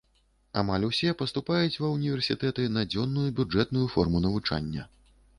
Амаль 0.59 0.85
усе 0.85 1.09
паступаюць 1.17 1.81
ва 1.83 1.89
ўніверсітэты 1.95 2.65
на 2.77 2.85
дзённую 2.93 3.27
бюджэтную 3.41 3.85
форму 3.97 4.23
навучання. 4.25 4.87